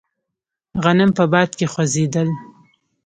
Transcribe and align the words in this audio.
غنم 0.83 1.11
په 1.17 1.23
باد 1.31 1.49
کې 1.57 1.65
خوځېدل. 1.73 2.29